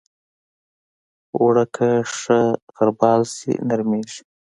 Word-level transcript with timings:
اوړه 1.37 1.65
که 1.75 1.89
ښه 2.17 2.39
غربال 2.75 3.21
شي، 3.35 3.53
نرمېږي 3.67 4.21